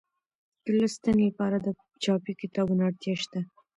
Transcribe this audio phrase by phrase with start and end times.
[0.63, 1.67] د لوستنې لپاره د
[2.03, 3.39] چاپي کتابونو اړتیا شته.